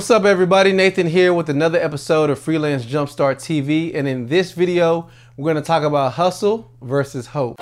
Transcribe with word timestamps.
What's 0.00 0.10
up 0.10 0.24
everybody? 0.24 0.72
Nathan 0.72 1.06
here 1.06 1.34
with 1.34 1.50
another 1.50 1.78
episode 1.78 2.30
of 2.30 2.38
Freelance 2.38 2.86
Jumpstart 2.86 3.36
TV 3.36 3.94
and 3.94 4.08
in 4.08 4.28
this 4.28 4.52
video 4.52 5.10
we're 5.36 5.52
going 5.52 5.62
to 5.62 5.66
talk 5.66 5.82
about 5.82 6.14
hustle 6.14 6.72
versus 6.80 7.26
hope. 7.26 7.58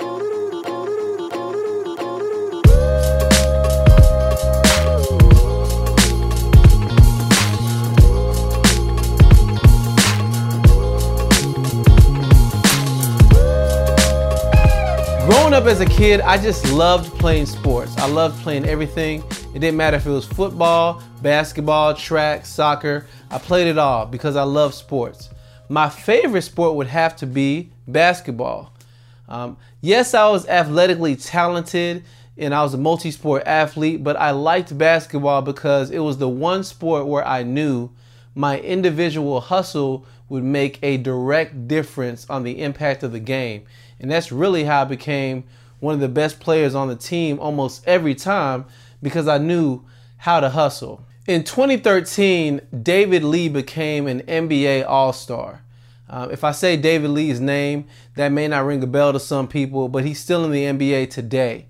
Growing 15.27 15.53
up 15.53 15.65
as 15.65 15.81
a 15.81 15.85
kid, 15.85 16.21
I 16.21 16.37
just 16.41 16.71
loved 16.71 17.11
playing 17.19 17.47
sports. 17.47 17.97
I 17.97 18.07
loved 18.07 18.41
playing 18.41 18.63
everything. 18.63 19.25
It 19.53 19.59
didn't 19.59 19.75
matter 19.75 19.97
if 19.97 20.05
it 20.05 20.11
was 20.11 20.25
football, 20.25 21.03
basketball, 21.21 21.93
track, 21.93 22.45
soccer. 22.45 23.05
I 23.29 23.37
played 23.37 23.67
it 23.67 23.77
all 23.77 24.05
because 24.05 24.35
I 24.35 24.43
love 24.43 24.73
sports. 24.73 25.29
My 25.67 25.89
favorite 25.89 26.41
sport 26.41 26.75
would 26.75 26.87
have 26.87 27.15
to 27.17 27.27
be 27.27 27.71
basketball. 27.87 28.73
Um, 29.27 29.57
yes, 29.81 30.13
I 30.13 30.27
was 30.29 30.47
athletically 30.47 31.15
talented 31.15 32.03
and 32.37 32.55
I 32.55 32.63
was 32.63 32.73
a 32.73 32.77
multi 32.77 33.11
sport 33.11 33.43
athlete, 33.45 34.03
but 34.03 34.15
I 34.15 34.31
liked 34.31 34.75
basketball 34.77 35.41
because 35.41 35.91
it 35.91 35.99
was 35.99 36.17
the 36.17 36.29
one 36.29 36.63
sport 36.63 37.05
where 37.05 37.27
I 37.27 37.43
knew 37.43 37.89
my 38.33 38.59
individual 38.59 39.41
hustle 39.41 40.05
would 40.29 40.43
make 40.43 40.79
a 40.81 40.97
direct 40.97 41.67
difference 41.67 42.29
on 42.29 42.43
the 42.43 42.61
impact 42.61 43.03
of 43.03 43.11
the 43.11 43.19
game. 43.19 43.65
And 43.99 44.09
that's 44.09 44.31
really 44.31 44.63
how 44.63 44.83
I 44.83 44.85
became 44.85 45.43
one 45.79 45.93
of 45.93 45.99
the 45.99 46.09
best 46.09 46.39
players 46.39 46.75
on 46.75 46.87
the 46.87 46.95
team 46.95 47.39
almost 47.39 47.85
every 47.85 48.15
time 48.15 48.65
because 49.01 49.27
I 49.27 49.37
knew 49.37 49.83
how 50.17 50.39
to 50.39 50.49
hustle. 50.49 51.05
In 51.29 51.43
2013, 51.43 52.59
David 52.81 53.23
Lee 53.23 53.49
became 53.49 54.07
an 54.07 54.21
NBA 54.21 54.83
All 54.87 55.13
Star. 55.13 55.61
Uh, 56.09 56.27
if 56.31 56.43
I 56.43 56.51
say 56.51 56.75
David 56.75 57.11
Lee's 57.11 57.39
name, 57.39 57.85
that 58.15 58.29
may 58.29 58.47
not 58.47 58.65
ring 58.65 58.81
a 58.81 58.87
bell 58.87 59.13
to 59.13 59.19
some 59.19 59.47
people, 59.47 59.89
but 59.89 60.03
he's 60.03 60.19
still 60.19 60.43
in 60.43 60.49
the 60.49 60.63
NBA 60.63 61.11
today. 61.11 61.67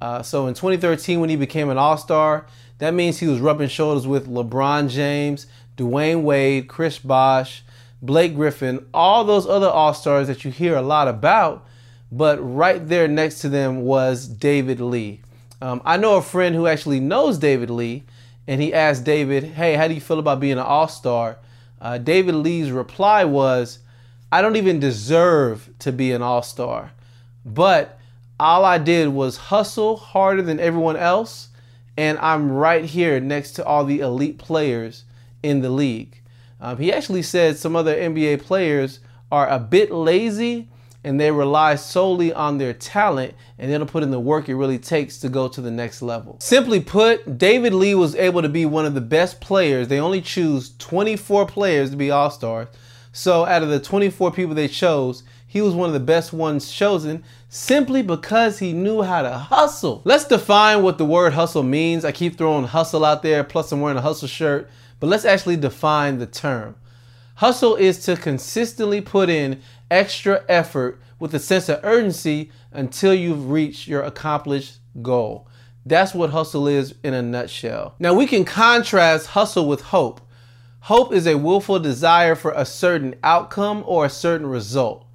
Uh, 0.00 0.22
so 0.22 0.46
in 0.46 0.54
2013, 0.54 1.20
when 1.20 1.28
he 1.28 1.36
became 1.36 1.68
an 1.68 1.76
All 1.76 1.98
Star, 1.98 2.46
that 2.78 2.94
means 2.94 3.18
he 3.18 3.26
was 3.26 3.38
rubbing 3.38 3.68
shoulders 3.68 4.06
with 4.06 4.30
LeBron 4.30 4.88
James, 4.88 5.46
Dwyane 5.76 6.22
Wade, 6.22 6.66
Chris 6.66 6.98
Bosh, 6.98 7.64
Blake 8.00 8.34
Griffin, 8.34 8.86
all 8.94 9.24
those 9.24 9.46
other 9.46 9.68
All 9.68 9.92
Stars 9.92 10.26
that 10.28 10.42
you 10.42 10.50
hear 10.50 10.74
a 10.74 10.80
lot 10.80 11.06
about 11.06 11.66
but 12.10 12.38
right 12.38 12.88
there 12.88 13.08
next 13.08 13.40
to 13.40 13.50
them 13.50 13.82
was 13.82 14.26
David 14.26 14.80
Lee. 14.80 15.20
Um, 15.62 15.80
I 15.84 15.96
know 15.96 16.16
a 16.16 16.22
friend 16.22 16.54
who 16.54 16.66
actually 16.66 16.98
knows 16.98 17.38
David 17.38 17.70
Lee, 17.70 18.04
and 18.46 18.60
he 18.60 18.72
asked 18.74 19.04
David, 19.04 19.44
Hey, 19.44 19.74
how 19.74 19.88
do 19.88 19.94
you 19.94 20.00
feel 20.00 20.18
about 20.18 20.40
being 20.40 20.52
an 20.52 20.58
all 20.58 20.88
star? 20.88 21.38
Uh, 21.80 21.98
David 21.98 22.34
Lee's 22.34 22.70
reply 22.70 23.24
was, 23.24 23.80
I 24.30 24.40
don't 24.40 24.56
even 24.56 24.80
deserve 24.80 25.68
to 25.80 25.92
be 25.92 26.12
an 26.12 26.22
all 26.22 26.42
star, 26.42 26.92
but 27.44 27.98
all 28.38 28.64
I 28.64 28.78
did 28.78 29.08
was 29.08 29.36
hustle 29.36 29.96
harder 29.96 30.42
than 30.42 30.58
everyone 30.58 30.96
else, 30.96 31.48
and 31.96 32.18
I'm 32.18 32.50
right 32.50 32.84
here 32.84 33.20
next 33.20 33.52
to 33.52 33.64
all 33.64 33.84
the 33.84 34.00
elite 34.00 34.38
players 34.38 35.04
in 35.42 35.60
the 35.60 35.70
league. 35.70 36.20
Um, 36.60 36.78
he 36.78 36.92
actually 36.92 37.22
said 37.22 37.56
some 37.56 37.76
other 37.76 37.94
NBA 37.94 38.42
players 38.42 39.00
are 39.30 39.48
a 39.48 39.58
bit 39.58 39.90
lazy 39.90 40.68
and 41.04 41.20
they 41.20 41.30
rely 41.30 41.74
solely 41.74 42.32
on 42.32 42.58
their 42.58 42.72
talent 42.72 43.34
and 43.58 43.70
they 43.70 43.76
don't 43.76 43.90
put 43.90 44.02
in 44.02 44.10
the 44.10 44.20
work 44.20 44.48
it 44.48 44.54
really 44.54 44.78
takes 44.78 45.18
to 45.18 45.28
go 45.28 45.48
to 45.48 45.60
the 45.60 45.70
next 45.70 46.02
level. 46.02 46.38
Simply 46.40 46.80
put, 46.80 47.38
David 47.38 47.74
Lee 47.74 47.94
was 47.94 48.14
able 48.14 48.42
to 48.42 48.48
be 48.48 48.64
one 48.66 48.86
of 48.86 48.94
the 48.94 49.00
best 49.00 49.40
players. 49.40 49.88
They 49.88 50.00
only 50.00 50.20
choose 50.20 50.74
24 50.78 51.46
players 51.46 51.90
to 51.90 51.96
be 51.96 52.10
all 52.10 52.30
stars. 52.30 52.68
So 53.12 53.44
out 53.44 53.62
of 53.62 53.68
the 53.68 53.80
24 53.80 54.32
people 54.32 54.54
they 54.54 54.68
chose, 54.68 55.22
he 55.46 55.60
was 55.60 55.74
one 55.74 55.88
of 55.88 55.92
the 55.92 56.00
best 56.00 56.32
ones 56.32 56.72
chosen 56.72 57.24
simply 57.50 58.00
because 58.00 58.58
he 58.58 58.72
knew 58.72 59.02
how 59.02 59.20
to 59.20 59.32
hustle. 59.32 60.00
Let's 60.04 60.24
define 60.24 60.82
what 60.82 60.96
the 60.96 61.04
word 61.04 61.34
hustle 61.34 61.62
means. 61.62 62.06
I 62.06 62.12
keep 62.12 62.38
throwing 62.38 62.64
hustle 62.64 63.04
out 63.04 63.22
there, 63.22 63.44
plus 63.44 63.70
I'm 63.70 63.82
wearing 63.82 63.98
a 63.98 64.02
hustle 64.02 64.28
shirt, 64.28 64.70
but 64.98 65.08
let's 65.08 65.26
actually 65.26 65.56
define 65.58 66.18
the 66.18 66.26
term. 66.26 66.76
Hustle 67.36 67.76
is 67.76 68.04
to 68.04 68.16
consistently 68.16 69.00
put 69.00 69.28
in 69.28 69.60
extra 69.90 70.44
effort 70.48 71.00
with 71.18 71.34
a 71.34 71.38
sense 71.38 71.68
of 71.68 71.80
urgency 71.82 72.50
until 72.72 73.14
you've 73.14 73.50
reached 73.50 73.88
your 73.88 74.02
accomplished 74.02 74.78
goal. 75.00 75.48
That's 75.84 76.14
what 76.14 76.30
hustle 76.30 76.68
is 76.68 76.94
in 77.02 77.14
a 77.14 77.22
nutshell. 77.22 77.94
Now 77.98 78.14
we 78.14 78.26
can 78.26 78.44
contrast 78.44 79.28
hustle 79.28 79.66
with 79.66 79.80
hope. 79.82 80.20
Hope 80.80 81.12
is 81.12 81.26
a 81.26 81.38
willful 81.38 81.78
desire 81.78 82.34
for 82.34 82.52
a 82.52 82.64
certain 82.64 83.14
outcome 83.22 83.84
or 83.86 84.04
a 84.04 84.10
certain 84.10 84.46
result. 84.46 85.06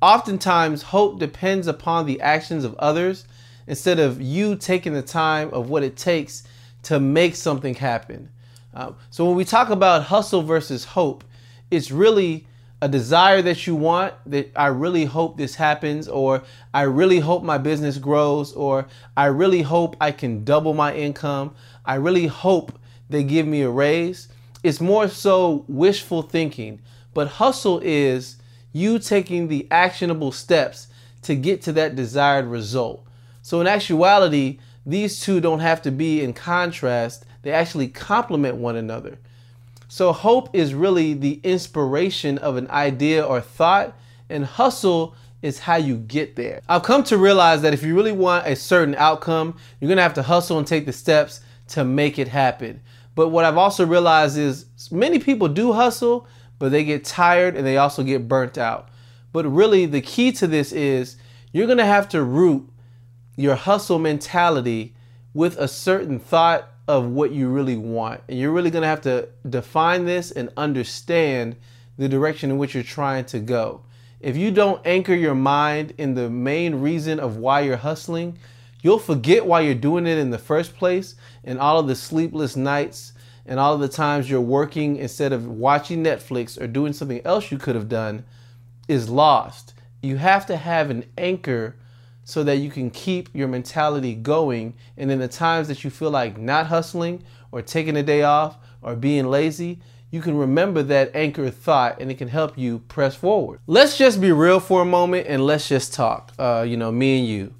Oftentimes, 0.00 0.82
hope 0.82 1.18
depends 1.18 1.66
upon 1.66 2.06
the 2.06 2.20
actions 2.20 2.64
of 2.64 2.74
others 2.76 3.26
instead 3.66 3.98
of 3.98 4.20
you 4.20 4.54
taking 4.56 4.92
the 4.92 5.02
time 5.02 5.50
of 5.52 5.68
what 5.68 5.82
it 5.82 5.96
takes 5.96 6.44
to 6.84 7.00
make 7.00 7.34
something 7.34 7.74
happen. 7.74 8.28
Uh, 8.72 8.92
so 9.10 9.24
when 9.24 9.36
we 9.36 9.44
talk 9.44 9.70
about 9.70 10.04
hustle 10.04 10.42
versus 10.42 10.84
hope, 10.84 11.24
it's 11.70 11.90
really 11.90 12.46
a 12.82 12.88
desire 12.88 13.40
that 13.42 13.66
you 13.66 13.74
want 13.74 14.14
that 14.26 14.52
I 14.54 14.66
really 14.66 15.06
hope 15.06 15.36
this 15.36 15.54
happens, 15.54 16.08
or 16.08 16.42
I 16.74 16.82
really 16.82 17.20
hope 17.20 17.42
my 17.42 17.58
business 17.58 17.98
grows, 17.98 18.52
or 18.52 18.86
I 19.16 19.26
really 19.26 19.62
hope 19.62 19.96
I 20.00 20.12
can 20.12 20.44
double 20.44 20.74
my 20.74 20.94
income. 20.94 21.54
I 21.84 21.94
really 21.94 22.26
hope 22.26 22.78
they 23.08 23.24
give 23.24 23.46
me 23.46 23.62
a 23.62 23.70
raise. 23.70 24.28
It's 24.62 24.80
more 24.80 25.08
so 25.08 25.64
wishful 25.68 26.22
thinking, 26.22 26.80
but 27.14 27.28
hustle 27.28 27.80
is 27.82 28.36
you 28.72 28.98
taking 28.98 29.48
the 29.48 29.66
actionable 29.70 30.32
steps 30.32 30.88
to 31.22 31.34
get 31.34 31.62
to 31.62 31.72
that 31.72 31.96
desired 31.96 32.46
result. 32.46 33.06
So, 33.40 33.60
in 33.60 33.66
actuality, 33.66 34.58
these 34.84 35.18
two 35.20 35.40
don't 35.40 35.60
have 35.60 35.80
to 35.82 35.90
be 35.90 36.22
in 36.22 36.32
contrast, 36.34 37.24
they 37.42 37.52
actually 37.52 37.88
complement 37.88 38.56
one 38.56 38.76
another. 38.76 39.18
So 39.96 40.12
hope 40.12 40.50
is 40.52 40.74
really 40.74 41.14
the 41.14 41.40
inspiration 41.42 42.36
of 42.36 42.56
an 42.56 42.68
idea 42.68 43.24
or 43.24 43.40
thought, 43.40 43.96
and 44.28 44.44
hustle 44.44 45.14
is 45.40 45.60
how 45.60 45.76
you 45.76 45.96
get 45.96 46.36
there. 46.36 46.60
I've 46.68 46.82
come 46.82 47.02
to 47.04 47.16
realize 47.16 47.62
that 47.62 47.72
if 47.72 47.82
you 47.82 47.96
really 47.96 48.12
want 48.12 48.46
a 48.46 48.56
certain 48.56 48.94
outcome, 48.96 49.56
you're 49.80 49.88
gonna 49.88 50.02
have 50.02 50.12
to 50.12 50.22
hustle 50.22 50.58
and 50.58 50.66
take 50.66 50.84
the 50.84 50.92
steps 50.92 51.40
to 51.68 51.82
make 51.82 52.18
it 52.18 52.28
happen. 52.28 52.82
But 53.14 53.30
what 53.30 53.46
I've 53.46 53.56
also 53.56 53.86
realized 53.86 54.36
is 54.36 54.66
many 54.90 55.18
people 55.18 55.48
do 55.48 55.72
hustle, 55.72 56.28
but 56.58 56.72
they 56.72 56.84
get 56.84 57.02
tired 57.02 57.56
and 57.56 57.66
they 57.66 57.78
also 57.78 58.02
get 58.02 58.28
burnt 58.28 58.58
out. 58.58 58.90
But 59.32 59.46
really, 59.46 59.86
the 59.86 60.02
key 60.02 60.30
to 60.32 60.46
this 60.46 60.72
is 60.72 61.16
you're 61.52 61.66
gonna 61.66 61.86
have 61.86 62.10
to 62.10 62.22
root 62.22 62.68
your 63.34 63.54
hustle 63.54 63.98
mentality 63.98 64.94
with 65.32 65.56
a 65.56 65.66
certain 65.66 66.18
thought 66.18 66.68
of 66.88 67.06
what 67.06 67.32
you 67.32 67.48
really 67.48 67.76
want. 67.76 68.20
And 68.28 68.38
you're 68.38 68.52
really 68.52 68.70
going 68.70 68.82
to 68.82 68.88
have 68.88 69.00
to 69.02 69.28
define 69.48 70.04
this 70.04 70.30
and 70.30 70.50
understand 70.56 71.56
the 71.98 72.08
direction 72.08 72.50
in 72.50 72.58
which 72.58 72.74
you're 72.74 72.82
trying 72.82 73.24
to 73.26 73.40
go. 73.40 73.82
If 74.20 74.36
you 74.36 74.50
don't 74.50 74.84
anchor 74.86 75.14
your 75.14 75.34
mind 75.34 75.94
in 75.98 76.14
the 76.14 76.30
main 76.30 76.76
reason 76.76 77.20
of 77.20 77.36
why 77.36 77.60
you're 77.60 77.76
hustling, 77.76 78.38
you'll 78.82 78.98
forget 78.98 79.46
why 79.46 79.60
you're 79.60 79.74
doing 79.74 80.06
it 80.06 80.18
in 80.18 80.30
the 80.30 80.38
first 80.38 80.76
place 80.76 81.14
and 81.44 81.58
all 81.58 81.78
of 81.78 81.86
the 81.86 81.94
sleepless 81.94 82.56
nights 82.56 83.12
and 83.46 83.60
all 83.60 83.74
of 83.74 83.80
the 83.80 83.88
times 83.88 84.28
you're 84.28 84.40
working 84.40 84.96
instead 84.96 85.32
of 85.32 85.46
watching 85.46 86.02
Netflix 86.02 86.60
or 86.60 86.66
doing 86.66 86.92
something 86.92 87.20
else 87.24 87.50
you 87.50 87.58
could 87.58 87.74
have 87.74 87.88
done 87.88 88.24
is 88.88 89.08
lost. 89.08 89.74
You 90.02 90.16
have 90.16 90.46
to 90.46 90.56
have 90.56 90.90
an 90.90 91.04
anchor 91.18 91.76
so 92.26 92.42
that 92.42 92.56
you 92.56 92.68
can 92.68 92.90
keep 92.90 93.28
your 93.32 93.46
mentality 93.46 94.12
going. 94.12 94.74
And 94.96 95.12
in 95.12 95.20
the 95.20 95.28
times 95.28 95.68
that 95.68 95.84
you 95.84 95.90
feel 95.90 96.10
like 96.10 96.36
not 96.36 96.66
hustling 96.66 97.22
or 97.52 97.62
taking 97.62 97.96
a 97.96 98.02
day 98.02 98.24
off 98.24 98.58
or 98.82 98.96
being 98.96 99.28
lazy, 99.28 99.78
you 100.10 100.20
can 100.20 100.36
remember 100.36 100.82
that 100.82 101.14
anchor 101.14 101.48
thought 101.50 102.00
and 102.00 102.10
it 102.10 102.18
can 102.18 102.26
help 102.26 102.58
you 102.58 102.80
press 102.80 103.14
forward. 103.14 103.60
Let's 103.68 103.96
just 103.96 104.20
be 104.20 104.32
real 104.32 104.58
for 104.58 104.82
a 104.82 104.84
moment 104.84 105.28
and 105.28 105.46
let's 105.46 105.68
just 105.68 105.94
talk, 105.94 106.32
uh, 106.36 106.66
you 106.66 106.76
know, 106.76 106.90
me 106.90 107.20
and 107.20 107.28
you. 107.28 107.54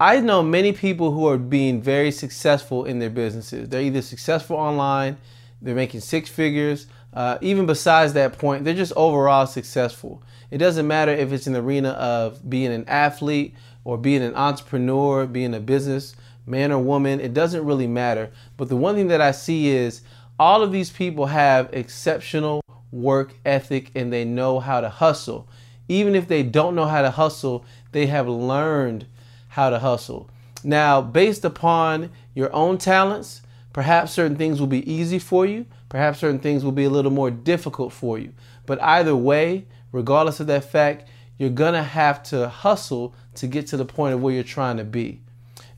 I 0.00 0.18
know 0.18 0.42
many 0.42 0.72
people 0.72 1.12
who 1.12 1.28
are 1.28 1.38
being 1.38 1.80
very 1.80 2.10
successful 2.10 2.84
in 2.84 2.98
their 2.98 3.10
businesses. 3.10 3.68
They're 3.68 3.82
either 3.82 4.02
successful 4.02 4.56
online, 4.56 5.18
they're 5.62 5.76
making 5.76 6.00
six 6.00 6.28
figures, 6.28 6.88
uh, 7.12 7.38
even 7.40 7.66
besides 7.66 8.12
that 8.12 8.38
point, 8.38 8.64
they're 8.64 8.74
just 8.74 8.92
overall 8.96 9.46
successful. 9.46 10.22
It 10.50 10.58
doesn't 10.58 10.86
matter 10.86 11.12
if 11.12 11.32
it's 11.32 11.46
in 11.46 11.56
arena 11.56 11.90
of 11.90 12.48
being 12.48 12.72
an 12.72 12.84
athlete 12.88 13.54
or 13.84 13.98
being 13.98 14.22
an 14.22 14.34
entrepreneur, 14.34 15.26
being 15.26 15.54
a 15.54 15.60
business 15.60 16.14
man 16.48 16.72
or 16.72 16.78
woman, 16.78 17.20
it 17.20 17.34
doesn't 17.34 17.64
really 17.64 17.86
matter. 17.86 18.30
But 18.56 18.68
the 18.68 18.76
one 18.76 18.94
thing 18.94 19.08
that 19.08 19.20
I 19.20 19.30
see 19.30 19.68
is 19.68 20.00
all 20.38 20.62
of 20.62 20.72
these 20.72 20.90
people 20.90 21.26
have 21.26 21.68
exceptional 21.72 22.62
work 22.90 23.34
ethic 23.44 23.90
and 23.94 24.12
they 24.12 24.24
know 24.24 24.60
how 24.60 24.80
to 24.80 24.88
hustle. 24.88 25.48
Even 25.88 26.14
if 26.14 26.28
they 26.28 26.42
don't 26.42 26.74
know 26.74 26.86
how 26.86 27.02
to 27.02 27.10
hustle, 27.10 27.64
they 27.92 28.06
have 28.06 28.28
learned 28.28 29.06
how 29.48 29.70
to 29.70 29.78
hustle. 29.78 30.28
Now, 30.64 31.00
based 31.00 31.44
upon 31.44 32.10
your 32.34 32.52
own 32.52 32.78
talents, 32.78 33.42
perhaps 33.72 34.12
certain 34.12 34.36
things 34.36 34.60
will 34.60 34.66
be 34.66 34.90
easy 34.90 35.18
for 35.18 35.46
you, 35.46 35.66
Perhaps 35.88 36.18
certain 36.18 36.38
things 36.38 36.64
will 36.64 36.72
be 36.72 36.84
a 36.84 36.90
little 36.90 37.10
more 37.10 37.30
difficult 37.30 37.92
for 37.92 38.18
you. 38.18 38.32
But 38.66 38.82
either 38.82 39.16
way, 39.16 39.66
regardless 39.92 40.40
of 40.40 40.46
that 40.48 40.64
fact, 40.64 41.08
you're 41.38 41.50
gonna 41.50 41.82
have 41.82 42.22
to 42.24 42.48
hustle 42.48 43.14
to 43.36 43.46
get 43.46 43.66
to 43.68 43.76
the 43.76 43.84
point 43.84 44.14
of 44.14 44.20
where 44.20 44.34
you're 44.34 44.42
trying 44.42 44.76
to 44.76 44.84
be. 44.84 45.20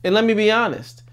And 0.03 0.13
let 0.13 0.25
me 0.25 0.33
be 0.33 0.51
honest, 0.51 1.03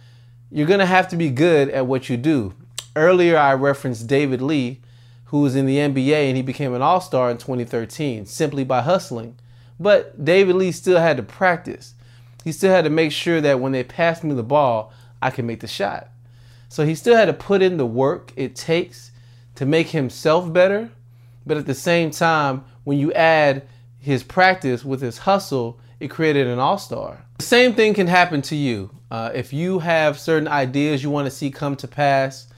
you're 0.50 0.66
gonna 0.66 0.86
have 0.86 1.08
to 1.08 1.16
be 1.16 1.30
good 1.30 1.68
at 1.68 1.86
what 1.86 2.08
you 2.08 2.16
do. 2.16 2.54
Earlier, 2.96 3.36
I 3.36 3.52
referenced 3.54 4.06
David 4.06 4.40
Lee, 4.40 4.80
who 5.26 5.42
was 5.42 5.54
in 5.54 5.66
the 5.66 5.76
NBA 5.76 6.28
and 6.28 6.36
he 6.36 6.42
became 6.42 6.74
an 6.74 6.82
all 6.82 7.00
star 7.00 7.30
in 7.30 7.36
2013 7.36 8.24
simply 8.24 8.64
by 8.64 8.80
hustling. 8.80 9.36
But 9.78 10.24
David 10.24 10.56
Lee 10.56 10.72
still 10.72 10.98
had 10.98 11.18
to 11.18 11.22
practice. 11.22 11.94
He 12.44 12.50
still 12.50 12.72
had 12.72 12.84
to 12.84 12.90
make 12.90 13.12
sure 13.12 13.40
that 13.42 13.60
when 13.60 13.72
they 13.72 13.84
passed 13.84 14.24
me 14.24 14.34
the 14.34 14.42
ball, 14.42 14.92
I 15.20 15.30
could 15.30 15.44
make 15.44 15.60
the 15.60 15.68
shot. 15.68 16.08
So 16.68 16.84
he 16.84 16.94
still 16.94 17.16
had 17.16 17.26
to 17.26 17.32
put 17.32 17.62
in 17.62 17.76
the 17.76 17.86
work 17.86 18.32
it 18.36 18.54
takes 18.54 19.10
to 19.54 19.66
make 19.66 19.88
himself 19.88 20.52
better. 20.52 20.90
But 21.46 21.56
at 21.56 21.66
the 21.66 21.74
same 21.74 22.10
time, 22.10 22.64
when 22.84 22.98
you 22.98 23.12
add 23.12 23.66
his 23.98 24.22
practice 24.22 24.84
with 24.84 25.00
his 25.00 25.18
hustle, 25.18 25.80
it 25.98 26.08
created 26.08 26.46
an 26.46 26.58
all 26.58 26.78
star. 26.78 27.24
The 27.38 27.44
same 27.44 27.74
thing 27.74 27.94
can 27.94 28.06
happen 28.06 28.42
to 28.42 28.56
you. 28.56 28.90
Uh, 29.10 29.30
if 29.34 29.52
you 29.52 29.78
have 29.78 30.18
certain 30.18 30.48
ideas 30.48 31.02
you 31.02 31.10
want 31.10 31.26
to 31.26 31.30
see 31.30 31.50
come 31.50 31.76
to 31.76 31.88
pass, 31.88 32.48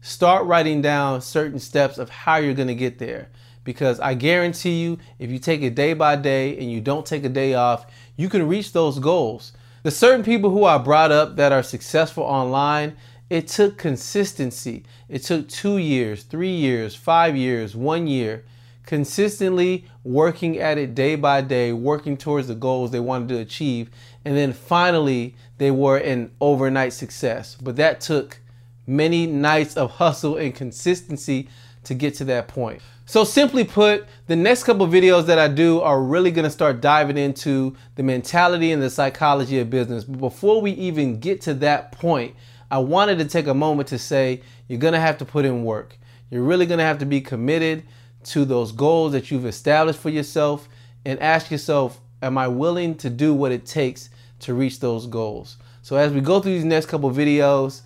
start 0.00 0.46
writing 0.46 0.80
down 0.80 1.20
certain 1.20 1.58
steps 1.58 1.98
of 1.98 2.08
how 2.08 2.36
you're 2.36 2.54
going 2.54 2.68
to 2.68 2.74
get 2.74 2.98
there. 2.98 3.28
Because 3.64 3.98
I 3.98 4.14
guarantee 4.14 4.80
you, 4.80 4.98
if 5.18 5.30
you 5.30 5.40
take 5.40 5.62
it 5.62 5.74
day 5.74 5.92
by 5.92 6.14
day 6.14 6.56
and 6.56 6.70
you 6.70 6.80
don't 6.80 7.04
take 7.04 7.24
a 7.24 7.28
day 7.28 7.54
off, 7.54 7.86
you 8.16 8.28
can 8.28 8.46
reach 8.46 8.72
those 8.72 9.00
goals. 9.00 9.52
The 9.82 9.90
certain 9.90 10.24
people 10.24 10.50
who 10.50 10.64
I 10.64 10.78
brought 10.78 11.10
up 11.10 11.36
that 11.36 11.52
are 11.52 11.62
successful 11.62 12.22
online, 12.22 12.96
it 13.28 13.48
took 13.48 13.76
consistency. 13.76 14.84
It 15.08 15.22
took 15.22 15.48
two 15.48 15.78
years, 15.78 16.22
three 16.22 16.54
years, 16.54 16.94
five 16.94 17.36
years, 17.36 17.74
one 17.74 18.06
year, 18.06 18.44
consistently 18.84 19.84
working 20.04 20.58
at 20.58 20.78
it 20.78 20.94
day 20.94 21.16
by 21.16 21.40
day, 21.40 21.72
working 21.72 22.16
towards 22.16 22.46
the 22.46 22.54
goals 22.54 22.92
they 22.92 23.00
wanted 23.00 23.28
to 23.30 23.38
achieve. 23.38 23.90
And 24.24 24.36
then 24.36 24.52
finally, 24.52 25.34
they 25.58 25.72
were 25.72 25.98
an 25.98 26.30
overnight 26.40 26.92
success. 26.92 27.56
But 27.60 27.76
that 27.76 28.00
took 28.00 28.38
many 28.86 29.26
nights 29.26 29.76
of 29.76 29.90
hustle 29.92 30.36
and 30.36 30.54
consistency 30.54 31.48
to 31.82 31.94
get 31.94 32.14
to 32.14 32.24
that 32.24 32.46
point. 32.48 32.80
So 33.08 33.22
simply 33.22 33.62
put, 33.64 34.06
the 34.26 34.34
next 34.34 34.64
couple 34.64 34.86
videos 34.88 35.26
that 35.26 35.38
I 35.38 35.46
do 35.46 35.80
are 35.80 36.02
really 36.02 36.32
gonna 36.32 36.50
start 36.50 36.80
diving 36.80 37.16
into 37.16 37.76
the 37.94 38.02
mentality 38.02 38.72
and 38.72 38.82
the 38.82 38.90
psychology 38.90 39.60
of 39.60 39.70
business. 39.70 40.02
But 40.02 40.18
before 40.18 40.60
we 40.60 40.72
even 40.72 41.20
get 41.20 41.40
to 41.42 41.54
that 41.54 41.92
point, 41.92 42.34
I 42.70 42.78
wanted 42.78 43.18
to 43.18 43.24
take 43.24 43.46
a 43.46 43.54
moment 43.54 43.88
to 43.88 43.98
say 43.98 44.42
you're 44.68 44.78
gonna 44.78 45.00
have 45.00 45.18
to 45.18 45.24
put 45.24 45.44
in 45.44 45.64
work. 45.64 45.98
You're 46.30 46.42
really 46.42 46.66
gonna 46.66 46.82
have 46.82 46.98
to 46.98 47.06
be 47.06 47.20
committed 47.20 47.84
to 48.24 48.44
those 48.44 48.72
goals 48.72 49.12
that 49.12 49.30
you've 49.30 49.46
established 49.46 50.00
for 50.00 50.10
yourself 50.10 50.68
and 51.04 51.20
ask 51.20 51.50
yourself, 51.50 52.00
am 52.22 52.36
I 52.36 52.48
willing 52.48 52.96
to 52.96 53.10
do 53.10 53.32
what 53.32 53.52
it 53.52 53.64
takes 53.64 54.10
to 54.40 54.54
reach 54.54 54.80
those 54.80 55.06
goals? 55.06 55.56
So 55.82 55.96
as 55.96 56.12
we 56.12 56.20
go 56.20 56.40
through 56.40 56.54
these 56.54 56.64
next 56.64 56.86
couple 56.86 57.10
videos, 57.12 57.82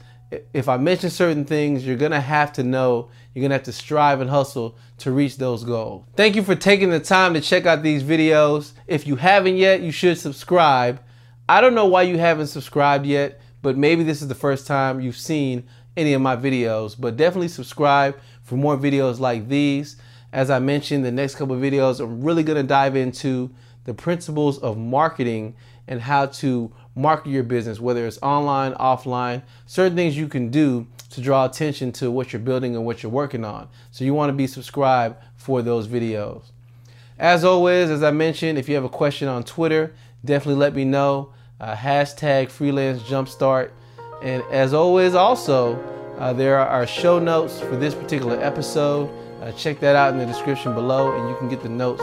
if 0.54 0.68
I 0.68 0.76
mention 0.76 1.10
certain 1.10 1.44
things, 1.44 1.86
you're 1.86 1.96
gonna 1.96 2.20
have 2.20 2.52
to 2.54 2.62
know, 2.62 3.10
you're 3.34 3.42
gonna 3.42 3.54
have 3.54 3.64
to 3.64 3.72
strive 3.72 4.20
and 4.20 4.30
hustle 4.30 4.78
to 4.98 5.10
reach 5.12 5.36
those 5.36 5.64
goals. 5.64 6.04
Thank 6.16 6.36
you 6.36 6.42
for 6.42 6.54
taking 6.54 6.90
the 6.90 7.00
time 7.00 7.34
to 7.34 7.40
check 7.40 7.66
out 7.66 7.82
these 7.82 8.02
videos. 8.02 8.72
If 8.86 9.06
you 9.06 9.16
haven't 9.16 9.56
yet, 9.56 9.82
you 9.82 9.90
should 9.92 10.18
subscribe. 10.18 11.00
I 11.48 11.60
don't 11.60 11.74
know 11.74 11.86
why 11.86 12.02
you 12.02 12.16
haven't 12.16 12.46
subscribed 12.46 13.04
yet, 13.06 13.40
but 13.62 13.76
maybe 13.76 14.02
this 14.02 14.22
is 14.22 14.28
the 14.28 14.34
first 14.34 14.66
time 14.66 15.00
you've 15.00 15.16
seen 15.16 15.64
any 15.96 16.12
of 16.12 16.22
my 16.22 16.36
videos, 16.36 16.96
but 16.98 17.16
definitely 17.16 17.48
subscribe 17.48 18.18
for 18.42 18.56
more 18.56 18.76
videos 18.76 19.20
like 19.20 19.48
these. 19.48 19.96
As 20.32 20.50
I 20.50 20.58
mentioned, 20.58 21.04
the 21.04 21.12
next 21.12 21.34
couple 21.34 21.54
of 21.54 21.60
videos, 21.60 22.00
I'm 22.00 22.22
really 22.22 22.42
gonna 22.42 22.62
dive 22.62 22.96
into 22.96 23.50
the 23.84 23.94
principles 23.94 24.58
of 24.58 24.78
marketing 24.78 25.54
and 25.88 26.00
how 26.00 26.26
to 26.26 26.72
market 26.94 27.30
your 27.30 27.42
business, 27.42 27.80
whether 27.80 28.06
it's 28.06 28.18
online, 28.22 28.72
offline, 28.74 29.42
certain 29.66 29.96
things 29.96 30.16
you 30.16 30.28
can 30.28 30.50
do 30.50 30.86
to 31.10 31.20
draw 31.20 31.44
attention 31.44 31.90
to 31.90 32.10
what 32.10 32.32
you're 32.32 32.40
building 32.40 32.76
and 32.76 32.86
what 32.86 33.02
you're 33.02 33.10
working 33.10 33.44
on. 33.44 33.68
So 33.90 34.04
you 34.04 34.14
want 34.14 34.30
to 34.30 34.34
be 34.34 34.46
subscribed 34.46 35.16
for 35.36 35.62
those 35.62 35.88
videos. 35.88 36.42
As 37.18 37.44
always, 37.44 37.90
as 37.90 38.02
I 38.02 38.12
mentioned, 38.12 38.58
if 38.58 38.68
you 38.68 38.74
have 38.76 38.84
a 38.84 38.88
question 38.88 39.28
on 39.28 39.42
Twitter, 39.42 39.92
definitely 40.24 40.60
let 40.60 40.74
me 40.74 40.84
know. 40.84 41.32
Uh, 41.60 41.74
hashtag 41.74 42.48
freelance 42.48 43.02
jumpstart. 43.02 43.70
And 44.22 44.42
as 44.50 44.72
always, 44.72 45.14
also, 45.14 45.76
uh, 46.18 46.32
there 46.32 46.58
are 46.58 46.66
our 46.66 46.86
show 46.86 47.18
notes 47.18 47.60
for 47.60 47.76
this 47.76 47.94
particular 47.94 48.42
episode. 48.42 49.10
Uh, 49.42 49.52
check 49.52 49.80
that 49.80 49.96
out 49.96 50.12
in 50.12 50.18
the 50.18 50.26
description 50.26 50.74
below, 50.74 51.16
and 51.16 51.28
you 51.28 51.36
can 51.36 51.48
get 51.48 51.62
the 51.62 51.68
notes 51.68 52.02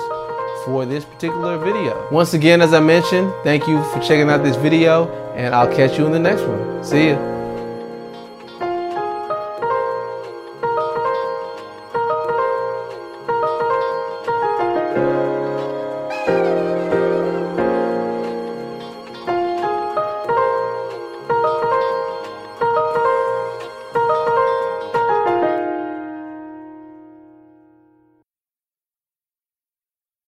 for 0.65 0.85
this 0.85 1.05
particular 1.05 1.57
video. 1.57 2.07
Once 2.11 2.33
again, 2.33 2.61
as 2.61 2.73
I 2.73 2.79
mentioned, 2.79 3.31
thank 3.43 3.67
you 3.67 3.83
for 3.85 3.99
checking 3.99 4.29
out 4.29 4.43
this 4.43 4.55
video, 4.57 5.07
and 5.35 5.53
I'll 5.53 5.73
catch 5.73 5.97
you 5.97 6.05
in 6.05 6.11
the 6.11 6.19
next 6.19 6.41
one. 6.41 6.83
See 6.83 7.09
ya. 7.09 7.36